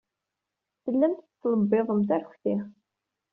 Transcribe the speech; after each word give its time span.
Tellamt 0.83 1.19
tettlebbiḍemt 1.25 2.09
arekti. 2.15 2.55